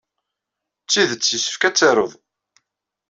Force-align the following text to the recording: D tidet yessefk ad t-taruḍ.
D 0.83 0.87
tidet 0.91 1.31
yessefk 1.33 1.63
ad 1.67 1.73
t-taruḍ. 1.75 2.11